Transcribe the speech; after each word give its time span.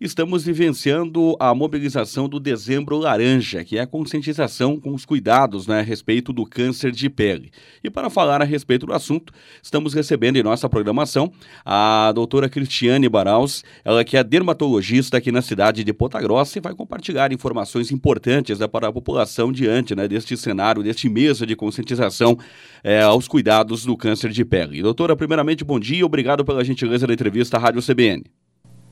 estamos 0.00 0.44
vivenciando 0.44 1.36
a 1.40 1.52
mobilização 1.54 2.28
do 2.28 2.38
Dezembro 2.38 2.96
Laranja, 2.96 3.64
que 3.64 3.78
é 3.78 3.80
a 3.80 3.86
conscientização 3.86 4.78
com 4.78 4.94
os 4.94 5.04
cuidados 5.04 5.66
né, 5.66 5.80
a 5.80 5.82
respeito 5.82 6.32
do 6.32 6.46
câncer 6.46 6.92
de 6.92 7.10
pele. 7.10 7.50
E 7.82 7.90
para 7.90 8.08
falar 8.08 8.40
a 8.40 8.44
respeito 8.44 8.86
do 8.86 8.92
assunto, 8.92 9.32
estamos 9.62 9.94
recebendo 9.94 10.36
em 10.36 10.42
nossa 10.42 10.68
programação 10.68 11.32
a 11.64 12.12
doutora 12.14 12.48
Cristiane 12.48 13.08
Baraus, 13.08 13.64
ela 13.84 14.04
que 14.04 14.16
é 14.16 14.22
dermatologista 14.22 15.16
aqui 15.16 15.32
na 15.32 15.42
cidade 15.42 15.82
de 15.82 15.92
Ponta 15.92 16.20
Grossa 16.20 16.58
e 16.58 16.60
vai 16.60 16.74
compartilhar 16.74 17.32
informações 17.32 17.90
importantes 17.90 18.58
né, 18.60 18.68
para 18.68 18.88
a 18.88 18.92
população 18.92 19.50
diante 19.50 19.96
né, 19.96 20.06
deste 20.06 20.36
cenário, 20.36 20.82
deste 20.82 21.08
mês 21.08 21.38
de 21.38 21.56
conscientização 21.56 22.38
é, 22.84 23.02
aos 23.02 23.26
cuidados 23.26 23.84
do 23.84 23.96
câncer 23.96 24.30
de 24.30 24.44
pele. 24.44 24.80
Doutora, 24.80 25.16
primeiramente, 25.16 25.64
bom 25.64 25.80
dia, 25.80 26.06
obrigado 26.06 26.44
pela 26.44 26.64
gentileza 26.64 27.06
da 27.06 27.12
entrevista 27.12 27.56
à 27.56 27.60
Rádio 27.60 27.82
CBN. 27.82 28.37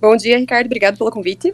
Bom 0.06 0.16
dia, 0.16 0.38
Ricardo. 0.38 0.66
Obrigado 0.66 0.96
pelo 0.96 1.10
convite. 1.10 1.52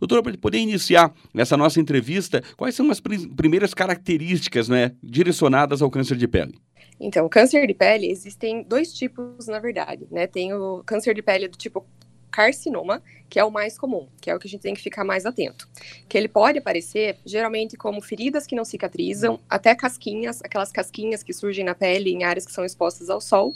Doutora, 0.00 0.20
para 0.20 0.36
poder 0.36 0.58
iniciar 0.58 1.14
essa 1.32 1.56
nossa 1.56 1.80
entrevista, 1.80 2.42
quais 2.56 2.74
são 2.74 2.90
as 2.90 3.00
primeiras 3.00 3.72
características 3.72 4.68
né, 4.68 4.96
direcionadas 5.00 5.80
ao 5.80 5.88
câncer 5.88 6.16
de 6.16 6.26
pele? 6.26 6.58
Então, 6.98 7.24
o 7.24 7.28
câncer 7.28 7.68
de 7.68 7.74
pele, 7.74 8.10
existem 8.10 8.64
dois 8.64 8.92
tipos, 8.92 9.46
na 9.46 9.60
verdade, 9.60 10.08
né? 10.10 10.26
Tem 10.26 10.52
o 10.52 10.82
câncer 10.84 11.14
de 11.14 11.22
pele 11.22 11.46
do 11.46 11.56
tipo 11.56 11.86
carcinoma, 12.32 13.00
que 13.30 13.38
é 13.38 13.44
o 13.44 13.50
mais 13.50 13.78
comum, 13.78 14.08
que 14.20 14.28
é 14.28 14.34
o 14.34 14.40
que 14.40 14.48
a 14.48 14.50
gente 14.50 14.62
tem 14.62 14.74
que 14.74 14.82
ficar 14.82 15.04
mais 15.04 15.24
atento. 15.24 15.68
Que 16.08 16.18
ele 16.18 16.26
pode 16.26 16.58
aparecer, 16.58 17.18
geralmente, 17.24 17.76
como 17.76 18.00
feridas 18.00 18.44
que 18.44 18.56
não 18.56 18.64
cicatrizam, 18.64 19.38
até 19.48 19.72
casquinhas, 19.72 20.42
aquelas 20.42 20.72
casquinhas 20.72 21.22
que 21.22 21.32
surgem 21.32 21.64
na 21.64 21.76
pele 21.76 22.10
em 22.10 22.24
áreas 22.24 22.44
que 22.44 22.50
são 22.50 22.64
expostas 22.64 23.08
ao 23.08 23.20
sol, 23.20 23.54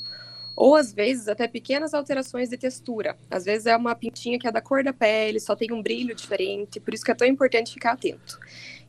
ou 0.56 0.76
às 0.76 0.92
vezes 0.92 1.28
até 1.28 1.48
pequenas 1.48 1.94
alterações 1.94 2.48
de 2.48 2.56
textura. 2.56 3.16
Às 3.30 3.44
vezes 3.44 3.66
é 3.66 3.76
uma 3.76 3.94
pintinha 3.94 4.38
que 4.38 4.46
é 4.46 4.52
da 4.52 4.60
cor 4.60 4.84
da 4.84 4.92
pele, 4.92 5.40
só 5.40 5.56
tem 5.56 5.72
um 5.72 5.82
brilho 5.82 6.14
diferente, 6.14 6.80
por 6.80 6.94
isso 6.94 7.04
que 7.04 7.10
é 7.10 7.14
tão 7.14 7.26
importante 7.26 7.72
ficar 7.72 7.92
atento. 7.92 8.38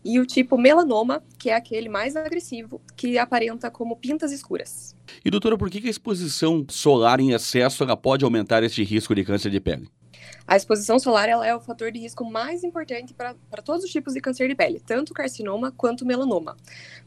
E 0.03 0.19
o 0.19 0.25
tipo 0.25 0.57
melanoma, 0.57 1.23
que 1.39 1.49
é 1.49 1.55
aquele 1.55 1.87
mais 1.87 2.15
agressivo, 2.15 2.81
que 2.95 3.17
aparenta 3.17 3.71
como 3.71 3.95
pintas 3.95 4.31
escuras. 4.31 4.95
E 5.23 5.31
doutora, 5.31 5.57
por 5.57 5.69
que 5.69 5.87
a 5.87 5.89
exposição 5.89 6.65
solar 6.69 7.19
em 7.19 7.31
excesso 7.31 7.83
ela 7.83 7.95
pode 7.95 8.25
aumentar 8.25 8.63
este 8.63 8.83
risco 8.83 9.15
de 9.15 9.23
câncer 9.23 9.49
de 9.49 9.61
pele? 9.61 9.87
A 10.47 10.55
exposição 10.55 10.99
solar 10.99 11.29
ela 11.29 11.45
é 11.45 11.55
o 11.55 11.59
fator 11.59 11.91
de 11.91 11.99
risco 11.99 12.25
mais 12.25 12.63
importante 12.63 13.13
para 13.13 13.61
todos 13.63 13.83
os 13.83 13.91
tipos 13.91 14.13
de 14.13 14.21
câncer 14.21 14.47
de 14.47 14.55
pele, 14.55 14.81
tanto 14.85 15.13
carcinoma 15.13 15.71
quanto 15.71 16.05
melanoma. 16.05 16.57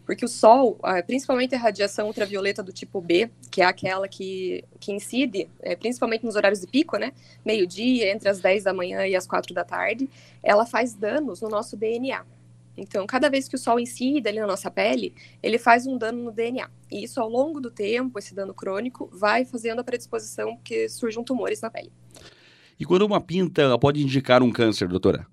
Porque 0.05 0.25
o 0.25 0.29
sol, 0.29 0.79
principalmente 1.07 1.55
a 1.55 1.59
radiação 1.59 2.07
ultravioleta 2.07 2.63
do 2.63 2.73
tipo 2.73 3.01
B, 3.01 3.31
que 3.51 3.61
é 3.61 3.65
aquela 3.65 4.09
que, 4.09 4.65
que 4.79 4.93
incide, 4.93 5.51
é, 5.61 5.77
principalmente 5.77 6.25
nos 6.25 6.37
horários 6.37 6.61
de 6.61 6.67
pico, 6.67 6.97
né? 6.97 7.13
Meio-dia, 7.45 8.11
entre 8.11 8.29
as 8.29 8.41
10 8.41 8.65
da 8.65 8.73
manhã 8.73 9.07
e 9.07 9.17
as 9.17 9.27
4 9.27 9.53
da 9.53 9.65
tarde, 9.65 10.09
ela 10.43 10.65
faz 10.65 10.95
danos 10.95 11.41
no 11.41 11.49
nosso 11.49 11.77
DNA. 11.77 12.25
Então, 12.77 13.07
cada 13.07 13.31
vez 13.31 13.49
que 13.49 13.55
o 13.55 13.59
sol 13.59 13.81
incide 13.81 14.29
ali 14.29 14.39
na 14.39 14.47
nossa 14.47 14.71
pele, 14.71 15.15
ele 15.43 15.59
faz 15.59 15.87
um 15.87 15.97
dano 15.97 16.23
no 16.23 16.31
DNA. 16.31 16.69
E 16.91 17.05
isso, 17.05 17.21
ao 17.21 17.29
longo 17.29 17.61
do 17.61 17.71
tempo, 17.71 18.19
esse 18.19 18.35
dano 18.35 18.53
crônico, 18.53 19.09
vai 19.13 19.45
fazendo 19.45 19.81
a 19.81 19.85
predisposição 19.85 20.59
que 20.63 20.89
surjam 20.89 21.25
tumores 21.25 21.61
na 21.61 21.71
pele. 21.71 21.91
E 22.79 22.85
quando 22.85 23.03
uma 23.03 23.21
pinta, 23.21 23.79
pode 23.79 24.03
indicar 24.03 24.43
um 24.43 24.53
câncer, 24.53 24.87
doutora? 24.87 25.27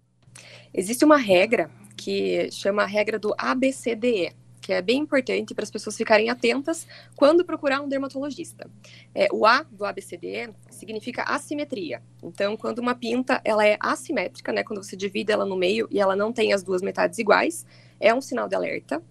Existe 0.74 1.04
uma 1.04 1.18
regra 1.18 1.70
que 1.98 2.50
chama 2.52 2.84
a 2.84 2.86
regra 2.86 3.20
do 3.20 3.36
ABCDE, 3.38 4.34
que 4.62 4.72
é 4.72 4.82
bem 4.82 5.00
importante 5.00 5.54
para 5.54 5.64
as 5.64 5.70
pessoas 5.70 5.98
ficarem 5.98 6.30
atentas 6.30 6.88
quando 7.18 7.44
procurar 7.44 7.82
um 7.82 7.90
dermatologista. 7.90 8.70
É, 9.14 9.28
o 9.32 9.46
A 9.46 9.64
do 9.64 9.84
ABCDE 9.84 10.54
significa 10.70 11.24
assimetria. 11.24 12.02
Então, 12.24 12.56
quando 12.56 12.80
uma 12.80 12.96
pinta 12.96 13.42
ela 13.44 13.68
é 13.68 13.78
assimétrica, 13.78 14.54
né, 14.54 14.64
quando 14.64 14.82
você 14.82 14.96
divide 14.96 15.34
ela 15.34 15.46
no 15.46 15.58
meio 15.58 15.86
e 15.92 16.00
ela 16.00 16.16
não 16.16 16.32
tem 16.32 16.54
as 16.54 16.64
duas 16.64 16.82
metades 16.82 17.20
iguais, 17.20 17.66
é 18.00 18.14
um 18.14 18.22
sinal 18.22 18.48
de 18.48 18.56
alerta. 18.56 19.04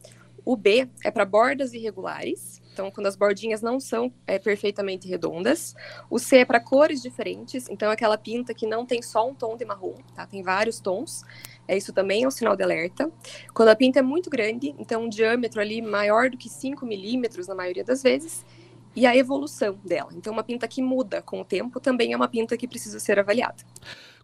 O 0.42 0.56
B 0.56 0.88
é 1.04 1.10
para 1.10 1.26
bordas 1.26 1.74
irregulares. 1.74 2.61
Então, 2.72 2.90
quando 2.90 3.06
as 3.06 3.16
bordinhas 3.16 3.60
não 3.60 3.78
são 3.78 4.12
é, 4.26 4.38
perfeitamente 4.38 5.06
redondas. 5.06 5.74
O 6.08 6.18
C 6.18 6.38
é 6.38 6.44
para 6.44 6.58
cores 6.58 7.02
diferentes. 7.02 7.68
Então, 7.68 7.90
aquela 7.90 8.16
pinta 8.16 8.54
que 8.54 8.66
não 8.66 8.86
tem 8.86 9.02
só 9.02 9.28
um 9.28 9.34
tom 9.34 9.56
de 9.56 9.64
marrom, 9.64 9.94
tá? 10.14 10.26
Tem 10.26 10.42
vários 10.42 10.80
tons. 10.80 11.22
É, 11.68 11.76
isso 11.76 11.92
também 11.92 12.24
é 12.24 12.28
um 12.28 12.30
sinal 12.30 12.56
de 12.56 12.62
alerta. 12.62 13.10
Quando 13.54 13.68
a 13.68 13.76
pinta 13.76 13.98
é 13.98 14.02
muito 14.02 14.30
grande, 14.30 14.74
então 14.78 15.04
um 15.04 15.08
diâmetro 15.08 15.60
ali 15.60 15.80
maior 15.82 16.30
do 16.30 16.36
que 16.36 16.48
5 16.48 16.84
milímetros 16.84 17.46
na 17.46 17.54
maioria 17.54 17.84
das 17.84 18.02
vezes, 18.02 18.44
e 18.94 19.06
a 19.06 19.16
evolução 19.16 19.78
dela. 19.84 20.10
Então, 20.14 20.32
uma 20.32 20.44
pinta 20.44 20.68
que 20.68 20.82
muda 20.82 21.22
com 21.22 21.40
o 21.40 21.44
tempo 21.44 21.80
também 21.80 22.12
é 22.12 22.16
uma 22.16 22.28
pinta 22.28 22.56
que 22.56 22.68
precisa 22.68 23.00
ser 23.00 23.18
avaliada. 23.18 23.64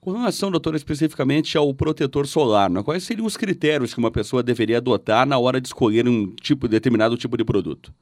Com 0.00 0.12
relação, 0.12 0.50
doutora, 0.50 0.76
especificamente 0.76 1.58
ao 1.58 1.74
protetor 1.74 2.26
solar, 2.26 2.70
né? 2.70 2.82
quais 2.82 3.02
seriam 3.04 3.26
os 3.26 3.36
critérios 3.36 3.92
que 3.92 3.98
uma 3.98 4.10
pessoa 4.10 4.42
deveria 4.42 4.78
adotar 4.78 5.26
na 5.26 5.38
hora 5.38 5.60
de 5.60 5.68
escolher 5.68 6.08
um 6.08 6.34
tipo 6.36 6.68
determinado 6.68 7.16
tipo 7.16 7.36
de 7.36 7.44
produto? 7.44 7.92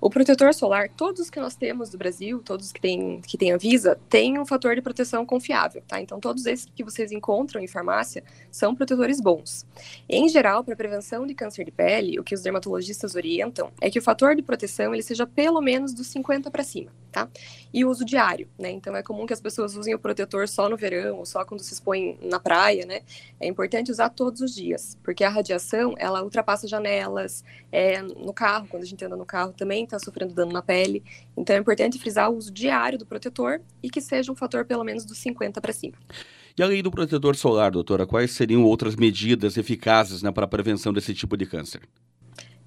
O 0.00 0.10
protetor 0.10 0.52
solar, 0.54 0.88
todos 0.90 1.20
os 1.22 1.30
que 1.30 1.40
nós 1.40 1.54
temos 1.54 1.90
do 1.90 1.98
Brasil, 1.98 2.40
todos 2.44 2.72
que 2.72 2.80
têm 2.80 3.20
que 3.26 3.36
tem 3.36 3.52
a 3.52 3.56
Visa, 3.56 3.98
têm 4.08 4.38
um 4.38 4.46
fator 4.46 4.74
de 4.74 4.82
proteção 4.82 5.24
confiável, 5.26 5.82
tá? 5.86 6.00
Então 6.00 6.20
todos 6.20 6.46
esses 6.46 6.66
que 6.74 6.84
vocês 6.84 7.12
encontram 7.12 7.60
em 7.60 7.66
farmácia 7.66 8.22
são 8.50 8.74
protetores 8.74 9.20
bons. 9.20 9.66
Em 10.08 10.28
geral, 10.28 10.64
para 10.64 10.76
prevenção 10.76 11.26
de 11.26 11.34
câncer 11.34 11.64
de 11.64 11.70
pele, 11.70 12.18
o 12.18 12.24
que 12.24 12.34
os 12.34 12.42
dermatologistas 12.42 13.14
orientam 13.14 13.70
é 13.80 13.90
que 13.90 13.98
o 13.98 14.02
fator 14.02 14.34
de 14.34 14.42
proteção 14.42 14.92
ele 14.92 15.02
seja 15.02 15.26
pelo 15.26 15.60
menos 15.60 15.92
dos 15.92 16.06
50 16.08 16.50
para 16.50 16.64
cima, 16.64 16.90
tá? 17.10 17.28
E 17.72 17.84
uso 17.84 18.04
diário, 18.04 18.48
né? 18.58 18.70
Então 18.70 18.94
é 18.96 19.02
comum 19.02 19.26
que 19.26 19.32
as 19.32 19.40
pessoas 19.40 19.76
usem 19.76 19.94
o 19.94 19.98
protetor 19.98 20.48
só 20.48 20.68
no 20.68 20.76
verão 20.76 21.18
ou 21.18 21.26
só 21.26 21.44
quando 21.44 21.60
se 21.60 21.72
expõem 21.72 22.18
na 22.22 22.38
praia, 22.38 22.86
né? 22.86 23.00
É 23.40 23.46
importante 23.46 23.90
usar 23.90 24.10
todos 24.10 24.40
os 24.40 24.54
dias, 24.54 24.96
porque 25.02 25.24
a 25.24 25.28
radiação, 25.28 25.94
ela 25.98 26.22
ultrapassa 26.22 26.66
janelas, 26.66 27.44
é, 27.70 28.00
no 28.02 28.32
carro, 28.32 28.66
quando 28.68 28.82
a 28.82 28.86
gente 28.86 29.04
anda 29.04 29.16
no 29.16 29.26
carro 29.26 29.52
também 29.52 29.84
está 29.84 29.98
sofrendo 29.98 30.34
dano 30.34 30.52
na 30.52 30.62
pele. 30.62 31.02
Então 31.36 31.56
é 31.56 31.58
importante 31.58 31.98
frisar 31.98 32.30
o 32.30 32.36
uso 32.36 32.50
diário 32.50 32.98
do 32.98 33.06
protetor 33.06 33.60
e 33.82 33.90
que 33.90 34.00
seja 34.00 34.32
um 34.32 34.36
fator 34.36 34.64
pelo 34.64 34.84
menos 34.84 35.04
dos 35.04 35.18
50 35.18 35.60
para 35.60 35.72
cima. 35.72 35.94
E 36.58 36.62
além 36.62 36.82
do 36.82 36.90
protetor 36.90 37.36
solar, 37.36 37.70
doutora, 37.70 38.04
quais 38.04 38.32
seriam 38.32 38.64
outras 38.64 38.96
medidas 38.96 39.56
eficazes 39.56 40.22
né, 40.22 40.32
para 40.32 40.44
a 40.44 40.48
prevenção 40.48 40.92
desse 40.92 41.14
tipo 41.14 41.36
de 41.36 41.46
câncer? 41.46 41.82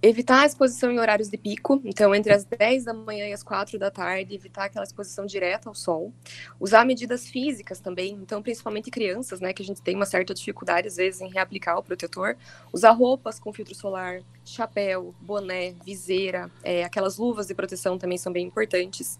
Evitar 0.03 0.39
a 0.39 0.45
exposição 0.47 0.91
em 0.91 0.97
horários 0.97 1.29
de 1.29 1.37
pico, 1.37 1.79
então 1.85 2.15
entre 2.15 2.33
as 2.33 2.43
10 2.43 2.85
da 2.85 2.93
manhã 2.93 3.27
e 3.27 3.33
as 3.33 3.43
4 3.43 3.77
da 3.77 3.91
tarde, 3.91 4.33
evitar 4.33 4.63
aquela 4.63 4.83
exposição 4.83 5.27
direta 5.27 5.69
ao 5.69 5.75
sol. 5.75 6.11
Usar 6.59 6.83
medidas 6.83 7.27
físicas 7.27 7.79
também, 7.79 8.13
então 8.13 8.41
principalmente 8.41 8.89
crianças, 8.89 9.39
né, 9.39 9.53
que 9.53 9.61
a 9.61 9.65
gente 9.65 9.79
tem 9.79 9.95
uma 9.95 10.07
certa 10.07 10.33
dificuldade 10.33 10.87
às 10.87 10.95
vezes 10.95 11.21
em 11.21 11.29
reaplicar 11.29 11.77
o 11.77 11.83
protetor. 11.83 12.35
Usar 12.73 12.89
roupas 12.93 13.39
com 13.39 13.53
filtro 13.53 13.75
solar, 13.75 14.21
chapéu, 14.43 15.13
boné, 15.21 15.75
viseira, 15.85 16.49
é, 16.63 16.83
aquelas 16.83 17.19
luvas 17.19 17.45
de 17.45 17.53
proteção 17.53 17.99
também 17.99 18.17
são 18.17 18.33
bem 18.33 18.47
importantes. 18.47 19.19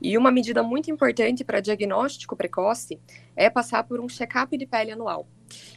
E 0.00 0.16
uma 0.16 0.30
medida 0.30 0.62
muito 0.62 0.92
importante 0.92 1.42
para 1.42 1.58
diagnóstico 1.58 2.36
precoce 2.36 3.00
é 3.34 3.50
passar 3.50 3.82
por 3.82 3.98
um 3.98 4.08
check-up 4.08 4.56
de 4.56 4.64
pele 4.64 4.92
anual. 4.92 5.26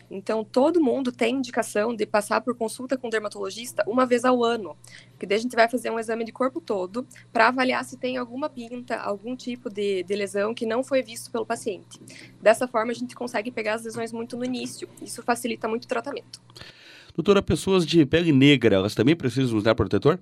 Então, 0.09 0.43
todo 0.43 0.81
mundo 0.81 1.11
tem 1.11 1.35
indicação 1.35 1.95
de 1.95 2.05
passar 2.05 2.41
por 2.41 2.55
consulta 2.55 2.97
com 2.97 3.07
o 3.07 3.09
dermatologista 3.09 3.83
uma 3.87 4.05
vez 4.05 4.25
ao 4.25 4.43
ano, 4.43 4.75
que 5.19 5.25
daí 5.25 5.37
a 5.37 5.41
gente 5.41 5.55
vai 5.55 5.67
fazer 5.69 5.89
um 5.89 5.99
exame 5.99 6.23
de 6.23 6.31
corpo 6.31 6.61
todo 6.61 7.05
para 7.31 7.47
avaliar 7.47 7.83
se 7.83 7.97
tem 7.97 8.17
alguma 8.17 8.49
pinta, 8.49 8.97
algum 8.97 9.35
tipo 9.35 9.69
de, 9.69 10.03
de 10.03 10.15
lesão 10.15 10.53
que 10.53 10.65
não 10.65 10.83
foi 10.83 11.01
visto 11.01 11.31
pelo 11.31 11.45
paciente. 11.45 11.99
Dessa 12.41 12.67
forma, 12.67 12.91
a 12.91 12.95
gente 12.95 13.15
consegue 13.15 13.51
pegar 13.51 13.75
as 13.75 13.83
lesões 13.83 14.11
muito 14.11 14.37
no 14.37 14.45
início. 14.45 14.87
Isso 15.01 15.21
facilita 15.23 15.67
muito 15.67 15.85
o 15.85 15.87
tratamento. 15.87 16.41
Doutora, 17.15 17.41
pessoas 17.41 17.85
de 17.85 18.05
pele 18.05 18.31
negra, 18.31 18.75
elas 18.75 18.95
também 18.95 19.15
precisam 19.15 19.57
usar 19.57 19.75
protetor? 19.75 20.19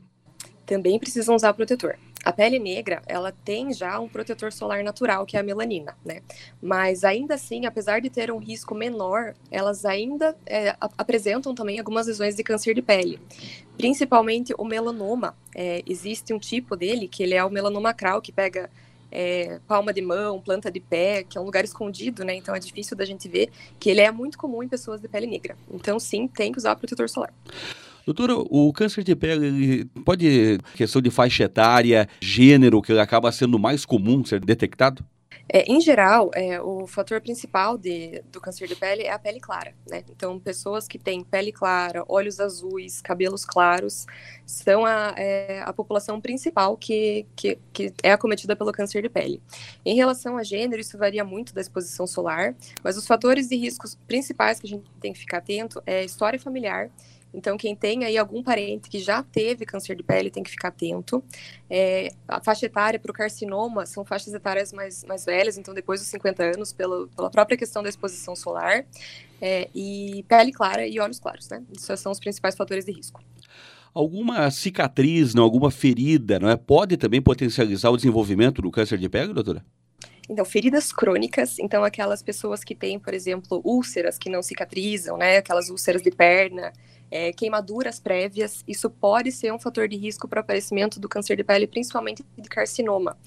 Também 0.66 1.00
precisam 1.00 1.36
usar 1.36 1.54
protetor. 1.54 1.98
A 2.24 2.32
pele 2.32 2.60
negra, 2.60 3.02
ela 3.08 3.32
tem 3.32 3.74
já 3.74 4.00
um 4.00 4.08
protetor 4.08 4.54
solar 4.54 4.84
natural, 4.84 5.26
que 5.26 5.36
é 5.36 5.40
a 5.40 5.44
melanina, 5.44 5.98
né? 6.06 6.22
Mas 6.62 7.04
ainda 7.04 7.34
assim, 7.34 7.66
apesar 7.66 8.00
de 8.00 8.12
ter 8.12 8.32
um 8.32 8.38
risco 8.38 8.76
menor, 8.76 9.34
elas 9.50 9.86
ainda 9.86 10.36
é, 10.46 10.76
apresentam 10.98 11.56
também 11.56 11.80
algumas 11.80 12.06
lesões 12.06 12.36
de 12.36 12.44
câncer 12.44 12.76
de 12.76 12.82
pele. 12.82 13.20
Principalmente 13.76 14.54
o 14.56 14.64
melanoma. 14.64 15.36
É, 15.56 15.82
existe 15.86 16.32
um 16.32 16.40
tipo 16.40 16.76
dele, 16.76 17.08
que 17.08 17.24
ele 17.24 17.34
é 17.34 17.44
o 17.44 17.50
melanoma 17.50 17.94
crawl, 17.94 18.22
que 18.22 18.32
pega 18.32 18.70
é, 19.12 19.60
palma 19.68 19.92
de 19.92 20.02
mão, 20.02 20.40
planta 20.40 20.72
de 20.72 20.80
pé, 20.80 21.24
que 21.24 21.38
é 21.38 21.42
um 21.42 21.44
lugar 21.44 21.66
escondido, 21.66 22.24
né? 22.24 22.36
Então 22.36 22.56
é 22.56 22.60
difícil 22.60 22.96
da 22.96 23.04
gente 23.04 23.28
ver, 23.28 23.50
que 23.80 23.90
ele 23.90 24.00
é 24.00 24.12
muito 24.12 24.38
comum 24.38 24.62
em 24.62 24.70
pessoas 24.70 25.02
de 25.02 25.08
pele 25.08 25.26
negra. 25.26 25.58
Então, 25.72 26.00
sim, 26.00 26.28
tem 26.28 26.52
que 26.52 26.60
usar 26.60 26.76
protetor 26.76 27.10
solar. 27.10 27.34
Doutora, 28.06 28.36
o 28.36 28.72
câncer 28.74 29.04
de 29.04 29.16
pele 29.16 29.86
pode, 30.06 30.58
questão 30.76 31.02
de 31.02 31.10
faixa 31.10 31.44
etária, 31.44 32.08
gênero, 32.22 32.82
que 32.82 32.92
ele 32.92 33.00
acaba 33.00 33.32
sendo 33.32 33.60
mais 33.60 33.86
comum 33.86 34.24
ser 34.26 34.40
detectado? 34.40 35.06
É, 35.54 35.70
em 35.70 35.82
geral, 35.82 36.32
é, 36.34 36.62
o 36.62 36.88
fator 36.88 37.20
principal 37.20 37.78
de, 37.78 38.24
do 38.32 38.40
câncer 38.40 38.70
de 38.70 38.76
pele 38.76 39.04
é 39.04 39.12
a 39.12 39.20
pele 39.20 39.38
clara, 39.38 39.74
né? 39.90 40.02
Então, 40.10 40.40
pessoas 40.40 40.88
que 40.88 40.98
têm 40.98 41.26
pele 41.26 41.52
clara, 41.52 42.06
olhos 42.08 42.40
azuis, 42.40 43.02
cabelos 43.02 43.44
claros, 43.44 44.06
são 44.46 44.86
a, 44.86 45.14
é, 45.18 45.62
a 45.66 45.74
população 45.74 46.22
principal 46.22 46.78
que, 46.78 47.26
que, 47.36 47.60
que 47.74 47.94
é 48.02 48.14
acometida 48.14 48.56
pelo 48.56 48.72
câncer 48.72 49.02
de 49.02 49.10
pele. 49.10 49.42
Em 49.86 49.94
relação 49.94 50.38
a 50.38 50.44
gênero, 50.44 50.80
isso 50.80 50.98
varia 50.98 51.26
muito 51.26 51.54
da 51.54 51.60
exposição 51.60 52.08
solar, 52.08 52.56
mas 52.82 52.96
os 52.96 53.06
fatores 53.06 53.50
de 53.50 53.58
riscos 53.58 53.96
principais 54.08 54.58
que 54.58 54.68
a 54.68 54.70
gente 54.70 54.90
tem 55.02 55.12
que 55.12 55.20
ficar 55.20 55.40
atento 55.40 55.84
é 55.86 56.06
história 56.06 56.40
familiar, 56.40 56.90
então, 57.34 57.58
quem 57.58 57.76
tem 57.76 58.04
aí 58.04 58.18
algum 58.18 58.44
parente 58.44 58.90
que 58.90 59.00
já 59.00 59.24
teve 59.24 59.66
câncer 59.66 59.96
de 59.96 60.04
pele 60.04 60.30
tem 60.30 60.44
que 60.44 60.50
ficar 60.50 60.68
atento. 60.68 61.24
É, 61.70 62.10
a 62.28 62.42
faixa 62.42 62.66
etária 62.66 63.00
para 63.00 63.10
o 63.10 63.14
carcinoma 63.14 63.86
são 63.86 64.04
faixas 64.04 64.34
etárias 64.34 64.74
mais, 64.74 65.04
mais 65.06 65.26
velhas, 65.26 65.58
então 65.58 65.74
depois 65.74 66.02
dos 66.02 66.10
50 66.10 66.44
anos, 66.44 66.74
pelo, 66.74 67.08
pela 67.08 67.30
própria 67.30 67.58
questão 67.58 67.82
da 67.82 67.90
exposição 67.90 68.36
solar. 68.36 68.86
É, 69.42 69.70
e 69.74 70.24
pele 70.28 70.52
clara 70.52 70.86
e 70.86 71.00
olhos 71.00 71.20
claros, 71.20 71.50
né? 71.50 71.64
Esses 71.76 72.00
são 72.00 72.12
os 72.12 72.20
principais 72.20 72.56
fatores 72.56 72.86
de 72.86 72.92
risco. 72.92 73.24
Alguma 73.94 74.52
cicatriz, 74.52 75.34
não, 75.34 75.44
alguma 75.44 75.72
ferida, 75.72 76.40
não 76.40 76.48
é? 76.48 76.56
Pode 76.56 76.96
também 76.96 77.22
potencializar 77.22 77.90
o 77.90 77.98
desenvolvimento 77.98 78.62
do 78.62 78.70
câncer 78.70 78.98
de 78.98 79.10
pele, 79.10 79.34
doutora? 79.34 79.66
Então, 80.32 80.46
feridas 80.46 80.94
crônicas, 80.94 81.60
então 81.60 81.84
aquelas 81.84 82.24
pessoas 82.24 82.64
que 82.64 82.74
têm, 82.74 82.98
por 82.98 83.14
exemplo, 83.14 83.60
úlceras 83.66 84.18
que 84.18 84.30
não 84.30 84.42
cicatrizam, 84.42 85.18
né? 85.18 85.36
Aquelas 85.36 85.70
úlceras 85.70 86.02
de 86.02 86.10
perna, 86.10 86.72
é, 87.12 87.34
queimaduras 87.34 88.00
prévias, 88.00 88.64
isso 88.66 88.90
pode 88.90 89.30
ser 89.30 89.52
um 89.52 89.60
fator 89.60 89.90
de 89.90 89.98
risco 89.98 90.30
para 90.30 90.40
o 90.40 90.40
aparecimento 90.40 91.02
do 91.02 91.10
câncer 91.10 91.36
de 91.36 91.44
pele, 91.44 91.68
principalmente 91.68 92.24
de 92.38 92.48
carcinoma. 92.48 93.18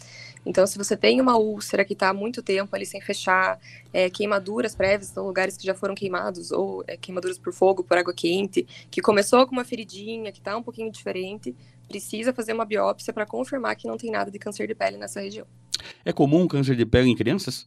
Então, 0.47 0.67
se 0.67 0.79
você 0.79 0.97
tem 0.97 1.21
uma 1.21 1.37
úlcera 1.37 1.85
que 1.85 1.93
está 1.93 2.09
há 2.09 2.15
muito 2.15 2.43
tempo 2.43 2.75
ali 2.75 2.87
sem 2.87 3.03
fechar, 3.03 3.61
é, 3.93 4.09
queimaduras 4.09 4.75
prévias, 4.75 5.11
então 5.11 5.27
lugares 5.27 5.59
que 5.59 5.67
já 5.67 5.75
foram 5.75 5.95
queimados, 5.95 6.51
ou 6.53 6.83
é, 6.87 6.97
queimaduras 6.97 7.39
por 7.39 7.53
fogo, 7.53 7.85
por 7.85 7.99
água 7.99 8.15
quente, 8.15 8.67
que 8.91 9.03
começou 9.03 9.47
com 9.47 9.53
uma 9.53 9.65
feridinha, 9.67 10.33
que 10.33 10.39
está 10.39 10.57
um 10.57 10.63
pouquinho 10.63 10.91
diferente, 10.91 11.55
precisa 11.87 12.33
fazer 12.33 12.55
uma 12.55 12.65
biópsia 12.65 13.13
para 13.13 13.27
confirmar 13.27 13.77
que 13.77 13.87
não 13.87 13.99
tem 13.99 14.11
nada 14.11 14.31
de 14.31 14.39
câncer 14.39 14.67
de 14.67 14.75
pele 14.75 14.97
nessa 14.97 15.21
região. 15.21 15.47
É 16.05 16.13
comum 16.13 16.47
câncer 16.47 16.77
de 16.77 16.87
pele 16.87 17.09
em 17.09 17.17
crianças? 17.17 17.67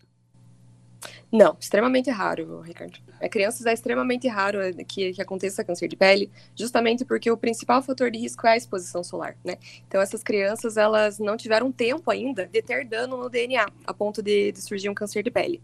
Não, 1.32 1.58
extremamente 1.60 2.10
raro, 2.10 2.62
Ricardo. 2.62 3.00
É, 3.20 3.28
crianças 3.28 3.66
é 3.66 3.74
extremamente 3.74 4.28
raro 4.28 4.62
é, 4.62 4.72
que, 4.72 5.14
que 5.14 5.22
aconteça 5.22 5.64
câncer 5.64 5.88
de 5.88 5.96
pele, 5.96 6.32
justamente 6.56 7.04
porque 7.04 7.30
o 7.30 7.38
principal 7.38 7.82
fator 7.82 8.10
de 8.10 8.20
risco 8.20 8.46
é 8.48 8.52
a 8.52 8.58
exposição 8.58 9.04
solar, 9.04 9.36
né? 9.44 9.58
Então, 9.88 10.00
essas 10.00 10.24
crianças, 10.24 10.78
elas 10.78 11.20
não 11.20 11.36
tiveram 11.36 11.72
tempo 11.72 12.10
ainda 12.10 12.48
de 12.48 12.62
ter 12.62 12.86
dano 12.86 13.18
no 13.18 13.30
DNA, 13.30 13.66
a 13.86 13.94
ponto 13.94 14.22
de, 14.22 14.52
de 14.52 14.62
surgir 14.62 14.90
um 14.90 14.94
câncer 14.94 15.24
de 15.24 15.32
pele. 15.32 15.62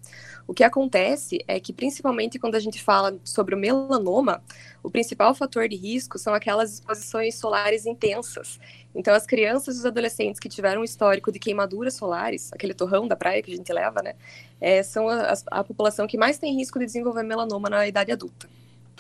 O 0.47 0.53
que 0.53 0.63
acontece 0.63 1.39
é 1.47 1.59
que, 1.59 1.71
principalmente 1.71 2.37
quando 2.39 2.55
a 2.55 2.59
gente 2.59 2.81
fala 2.81 3.17
sobre 3.23 3.55
o 3.55 3.57
melanoma, 3.57 4.43
o 4.81 4.91
principal 4.91 5.33
fator 5.33 5.69
de 5.69 5.77
risco 5.77 6.19
são 6.19 6.33
aquelas 6.33 6.73
exposições 6.73 7.35
solares 7.35 7.85
intensas. 7.85 8.59
Então, 8.93 9.13
as 9.13 9.25
crianças 9.25 9.77
e 9.77 9.79
os 9.79 9.85
adolescentes 9.85 10.39
que 10.39 10.49
tiveram 10.49 10.81
um 10.81 10.83
histórico 10.83 11.31
de 11.31 11.39
queimaduras 11.39 11.95
solares, 11.95 12.51
aquele 12.53 12.73
torrão 12.73 13.07
da 13.07 13.15
praia 13.15 13.41
que 13.41 13.51
a 13.51 13.55
gente 13.55 13.71
leva, 13.71 14.01
né, 14.03 14.13
é, 14.61 14.83
são 14.83 15.09
a, 15.23 15.59
a 15.59 15.63
população 15.63 16.07
que 16.07 16.17
mais 16.17 16.37
tem 16.37 16.55
risco 16.55 16.79
de 16.79 16.85
desenvolver 16.85 17.23
melanoma 17.23 17.69
na 17.69 17.87
idade 17.87 18.11
adulta. 18.11 18.47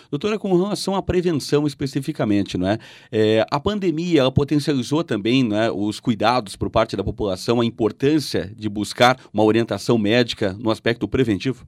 Doutora, 0.09 0.37
com 0.37 0.55
relação 0.55 0.95
à 0.95 1.01
prevenção 1.01 1.65
especificamente, 1.65 2.55
não 2.55 2.67
é? 2.67 2.77
é 3.11 3.45
a 3.49 3.59
pandemia 3.59 4.21
ela 4.21 4.31
potencializou 4.31 5.03
também 5.03 5.49
é, 5.55 5.71
os 5.71 5.99
cuidados 5.99 6.55
por 6.55 6.69
parte 6.69 6.95
da 6.95 7.03
população, 7.03 7.59
a 7.59 7.65
importância 7.65 8.51
de 8.55 8.69
buscar 8.69 9.19
uma 9.33 9.43
orientação 9.43 9.97
médica 9.97 10.55
no 10.59 10.69
aspecto 10.69 11.07
preventivo? 11.07 11.65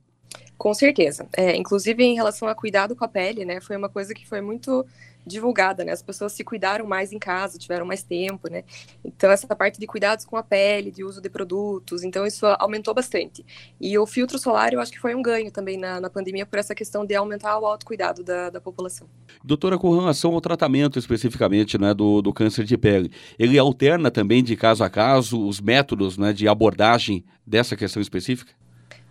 Com 0.58 0.74
certeza. 0.76 1.28
É, 1.36 1.56
inclusive, 1.56 2.04
em 2.04 2.14
relação 2.14 2.48
a 2.48 2.54
cuidado 2.54 2.96
com 2.96 3.04
a 3.04 3.08
pele, 3.08 3.46
né, 3.46 3.60
foi 3.60 3.76
uma 3.76 3.90
coisa 3.90 4.14
que 4.14 4.28
foi 4.28 4.42
muito 4.42 4.86
divulgada, 5.26 5.84
né? 5.84 5.92
As 5.92 6.02
pessoas 6.02 6.34
se 6.34 6.44
cuidaram 6.44 6.86
mais 6.86 7.12
em 7.12 7.20
casa, 7.20 7.58
tiveram 7.58 7.86
mais 7.86 8.04
tempo, 8.04 8.50
né? 8.50 8.64
Então, 9.04 9.32
essa 9.32 9.48
parte 9.56 9.80
de 9.80 9.88
cuidados 9.88 10.26
com 10.26 10.38
a 10.38 10.44
pele, 10.44 10.92
de 10.92 11.04
uso 11.04 11.22
de 11.22 11.30
produtos, 11.30 12.04
então 12.04 12.26
isso 12.26 12.46
aumentou 12.60 12.94
bastante. 12.94 13.46
E 13.80 13.98
o 13.98 14.06
filtro 14.06 14.38
solar, 14.38 14.74
eu 14.74 14.80
acho 14.80 14.92
que 14.92 15.00
foi 15.00 15.16
um 15.16 15.22
ganho 15.22 15.52
também 15.52 15.78
na, 15.78 16.00
na 16.00 16.10
pandemia 16.10 16.46
por 16.46 16.60
essa 16.60 16.76
questão 16.76 17.06
de 17.06 17.16
aumentar 17.16 17.58
o 17.58 17.66
autocuidado 17.66 18.24
da, 18.24 18.50
da 18.50 18.62
população. 18.62 19.08
Doutora, 19.44 19.78
com 19.78 19.98
relação 19.98 20.34
ao 20.34 20.42
tratamento 20.42 21.00
especificamente 21.00 21.78
né, 21.78 21.94
do, 21.94 22.22
do 22.22 22.34
câncer 22.34 22.66
de 22.66 22.78
pele, 22.78 23.12
ele 23.40 23.58
alterna 23.58 24.12
também 24.12 24.44
de 24.44 24.56
caso 24.56 24.84
a 24.84 24.90
caso 24.90 25.46
os 25.46 25.60
métodos 25.60 26.18
né, 26.18 26.34
de 26.34 26.48
abordagem 26.48 27.26
dessa 27.46 27.76
questão 27.76 28.02
específica? 28.02 28.52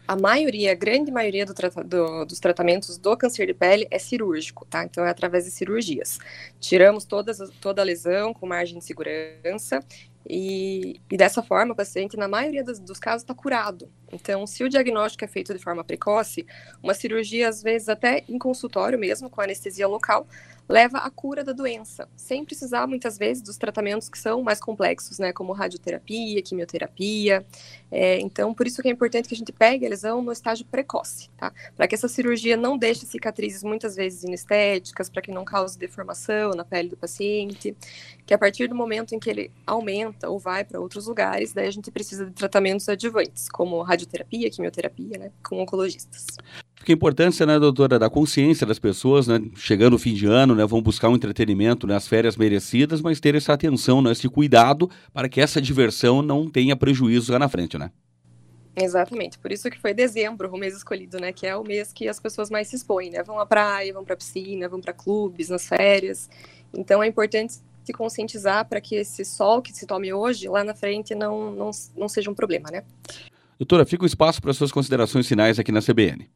A 0.07 0.17
maioria, 0.17 0.73
a 0.73 0.75
grande 0.75 1.11
maioria 1.11 1.47
do 1.47 1.55
do, 1.85 2.25
dos 2.27 2.39
tratamentos 2.39 2.99
do 2.99 3.17
câncer 3.17 3.47
de 3.47 3.55
pele 3.55 3.87
é 3.91 3.99
cirúrgico, 3.99 4.67
tá? 4.67 4.85
Então 4.85 5.05
é 5.05 5.11
através 5.11 5.45
de 5.45 5.51
cirurgias. 5.51 6.19
Tiramos 6.61 7.05
todas, 7.05 7.39
toda 7.61 7.81
a 7.81 7.85
lesão 7.85 8.35
com 8.35 8.47
margem 8.47 8.79
de 8.79 8.85
segurança 8.85 9.81
e, 10.29 11.01
e 11.11 11.17
dessa 11.17 11.43
forma 11.43 11.73
o 11.73 11.77
paciente, 11.77 12.17
na 12.17 12.29
maioria 12.29 12.65
dos, 12.65 12.79
dos 12.79 12.99
casos, 12.99 13.23
está 13.23 13.35
curado. 13.35 13.91
Então, 14.13 14.47
se 14.47 14.63
o 14.65 14.69
diagnóstico 14.69 15.25
é 15.25 15.29
feito 15.29 15.53
de 15.53 15.59
forma 15.59 15.85
precoce, 15.85 16.47
uma 16.83 16.95
cirurgia, 16.95 17.49
às 17.49 17.63
vezes 17.63 17.89
até 17.89 18.25
em 18.29 18.39
consultório 18.39 18.99
mesmo, 18.99 19.29
com 19.29 19.41
anestesia 19.41 19.87
local, 19.87 20.27
leva 20.69 20.99
à 20.99 21.11
cura 21.11 21.45
da 21.45 21.53
doença, 21.53 22.09
sem 22.17 22.45
precisar 22.45 22.87
muitas 22.87 23.19
vezes 23.19 23.43
dos 23.43 23.59
tratamentos 23.59 24.09
que 24.09 24.19
são 24.19 24.43
mais 24.43 24.61
complexos, 24.61 25.19
né, 25.19 25.33
como 25.33 25.53
radioterapia, 25.53 26.41
quimioterapia. 26.43 27.45
É, 27.91 28.19
então, 28.21 28.55
por 28.55 28.67
isso 28.67 28.81
que 28.81 28.89
é 28.89 28.91
importante 28.91 29.29
que 29.29 29.35
a 29.35 29.37
gente 29.37 29.53
pegue 29.53 29.87
a 29.87 29.89
lesão 29.89 30.23
no 30.23 30.33
estágio 30.33 30.65
precoce, 30.65 31.29
tá? 31.37 31.53
Para 31.77 31.87
que 31.87 31.95
essa 31.95 32.09
cirurgia 32.09 32.57
não 32.57 32.79
deixe 32.79 33.07
cicatrizes 33.07 33.63
muitas 33.63 33.95
vezes 33.95 34.25
inestéticas, 34.25 35.09
para 35.11 35.23
que 35.23 35.31
não 35.31 35.45
cause 35.45 35.79
deformação 35.79 36.53
na 36.53 36.65
pele 36.65 36.89
do 36.89 36.97
paciente, 36.97 37.77
que 38.27 38.33
a 38.33 38.39
partir 38.39 38.67
do 38.67 38.75
momento 38.75 39.15
em 39.15 39.19
que 39.19 39.31
ele 39.31 39.51
aumenta 39.67 40.14
ou 40.25 40.39
vai 40.39 40.65
para 40.65 40.81
outros 40.81 41.07
lugares, 41.07 41.53
daí 41.53 41.67
a 41.67 41.71
gente 41.71 41.91
precisa 41.91 42.27
de 42.27 42.33
tratamentos 42.33 42.89
adjuvantes, 42.89 43.49
como 43.49 43.83
radioterapia, 43.83 44.51
quimioterapia, 44.51 45.19
né, 45.19 45.31
com 45.43 45.61
oncologistas. 45.61 46.27
Fica 46.77 46.93
a 46.93 46.95
importância, 46.95 47.47
né, 47.47 47.59
doutora, 47.59 47.99
da 47.99 48.11
consciência 48.11 48.67
das 48.67 48.79
pessoas, 48.79 49.27
né, 49.27 49.41
chegando 49.57 49.95
o 49.95 49.99
fim 49.99 50.13
de 50.13 50.27
ano, 50.27 50.55
né, 50.55 50.67
vão 50.67 50.83
buscar 50.83 51.09
um 51.09 51.15
entretenimento, 51.15 51.87
né, 51.87 51.97
as 51.97 52.07
férias 52.07 52.37
merecidas, 52.37 53.01
mas 53.01 53.21
ter 53.21 53.35
essa 53.35 53.53
atenção, 53.53 54.03
né, 54.03 54.13
esse 54.13 54.29
cuidado 54.29 54.91
para 55.13 55.29
que 55.29 55.41
essa 55.41 55.61
diversão 55.61 56.21
não 56.21 56.49
tenha 56.49 56.77
prejuízo 56.77 57.33
lá 57.33 57.39
na 57.39 57.49
frente, 57.49 57.79
né? 57.79 57.91
Exatamente, 58.77 59.39
por 59.39 59.53
isso 59.53 59.71
que 59.71 59.81
foi 59.81 59.95
dezembro 59.95 60.53
o 60.53 60.59
mês 60.59 60.77
escolhido, 60.77 61.21
né, 61.21 61.33
que 61.33 61.47
é 61.47 61.57
o 61.57 61.63
mês 61.63 61.93
que 61.93 62.09
as 62.09 62.19
pessoas 62.19 62.51
mais 62.51 62.67
se 62.69 62.77
expõem, 62.77 63.11
né, 63.11 63.23
vão 63.23 63.39
à 63.39 63.47
praia, 63.47 63.93
vão 63.93 64.05
para 64.05 64.17
piscina, 64.17 64.69
vão 64.69 64.81
para 64.81 64.93
clubes, 64.93 65.49
nas 65.49 65.67
férias, 65.67 66.29
então 66.73 67.03
é 67.03 67.07
importante 67.07 67.55
se 67.85 67.93
conscientizar 67.93 68.67
para 68.69 68.81
que 68.81 68.97
esse 68.97 69.25
sol 69.25 69.61
que 69.61 69.73
se 69.73 69.87
tome 69.87 70.13
hoje, 70.13 70.49
lá 70.49 70.65
na 70.65 70.75
frente, 70.75 71.15
não, 71.15 71.51
não, 71.51 71.71
não 71.97 72.09
seja 72.09 72.31
um 72.31 72.35
problema, 72.35 72.71
né? 72.71 72.83
Doutora, 73.59 73.87
fica 73.87 74.03
o 74.03 74.07
espaço 74.07 74.43
para 74.43 74.53
suas 74.53 74.73
considerações 74.73 75.29
finais 75.29 75.59
aqui 75.59 75.71
na 75.71 75.81
CBN. 75.81 76.29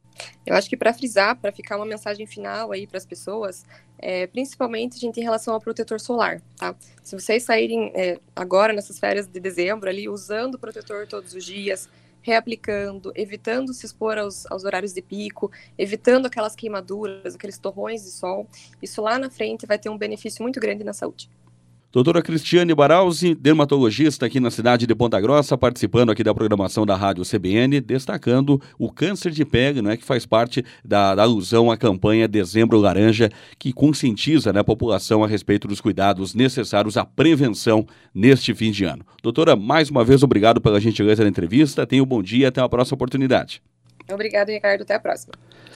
Eu 0.47 0.55
acho 0.55 0.69
que 0.69 0.77
para 0.77 0.93
frisar, 0.93 1.37
para 1.37 1.50
ficar 1.50 1.77
uma 1.77 1.87
mensagem 1.87 2.27
final 2.27 2.71
aí 2.71 2.87
para 2.87 2.99
as 2.99 3.07
pessoas, 3.07 3.64
é, 3.99 4.26
principalmente 4.26 4.97
a 4.97 5.00
gente 5.00 5.19
em 5.19 5.23
relação 5.23 5.55
ao 5.55 5.61
protetor 5.61 6.00
solar, 6.00 6.40
tá? 6.57 6.75
Se 7.02 7.19
vocês 7.19 7.43
saírem 7.43 7.93
é, 7.95 8.19
agora 8.35 8.73
nessas 8.73 8.99
férias 8.99 9.26
de 9.26 9.40
dezembro 9.40 9.88
ali 9.88 10.09
usando 10.09 10.55
o 10.55 10.59
protetor 10.59 11.07
todos 11.07 11.35
os 11.35 11.45
dias, 11.45 11.88
reaplicando, 12.22 13.12
evitando 13.14 13.72
se 13.72 13.87
expor 13.87 14.18
aos, 14.18 14.44
aos 14.50 14.64
horários 14.64 14.92
de 14.92 15.02
pico, 15.02 15.50
evitando 15.76 16.26
aquelas 16.26 16.54
queimaduras, 16.54 17.34
aqueles 17.34 17.58
torrões 17.58 18.02
de 18.02 18.10
sol, 18.10 18.46
isso 18.82 19.00
lá 19.02 19.18
na 19.18 19.30
frente 19.30 19.66
vai 19.66 19.78
ter 19.78 19.88
um 19.88 19.98
benefício 19.98 20.42
muito 20.42 20.60
grande 20.60 20.84
na 20.84 20.92
saúde. 20.92 21.30
Doutora 21.90 22.21
Cristiane 22.21 22.75
Baralzi, 22.75 23.35
dermatologista 23.35 24.26
aqui 24.26 24.38
na 24.38 24.50
cidade 24.50 24.87
de 24.87 24.95
Ponta 24.95 25.18
Grossa, 25.18 25.57
participando 25.57 26.11
aqui 26.11 26.23
da 26.23 26.35
programação 26.35 26.85
da 26.85 26.95
Rádio 26.95 27.25
CBN, 27.25 27.80
destacando 27.80 28.61
o 28.78 28.92
câncer 28.92 29.30
de 29.33 29.42
pele, 29.42 29.80
né, 29.80 29.97
que 29.97 30.04
faz 30.04 30.26
parte 30.26 30.62
da, 30.85 31.14
da 31.14 31.23
alusão 31.23 31.71
à 31.71 31.78
campanha 31.78 32.28
Dezembro 32.28 32.78
Laranja, 32.78 33.30
que 33.59 33.73
conscientiza 33.73 34.52
né, 34.52 34.61
a 34.61 34.64
população 34.64 35.25
a 35.25 35.26
respeito 35.26 35.66
dos 35.66 35.80
cuidados 35.80 36.35
necessários 36.35 36.99
à 36.99 37.07
prevenção 37.07 37.87
neste 38.14 38.54
fim 38.54 38.71
de 38.71 38.85
ano. 38.85 39.02
Doutora, 39.23 39.57
mais 39.57 39.88
uma 39.88 40.04
vez, 40.04 40.23
obrigado 40.23 40.61
pela 40.61 40.78
gentileza 40.78 41.23
da 41.23 41.28
entrevista. 41.30 41.87
Tenha 41.87 42.02
um 42.02 42.07
bom 42.07 42.23
dia 42.23 42.49
até 42.49 42.61
a 42.61 42.68
próxima 42.68 42.97
oportunidade. 42.97 43.62
Obrigado, 44.12 44.50
Ricardo. 44.50 44.83
Até 44.83 44.95
a 44.95 45.00
próxima. 45.00 45.33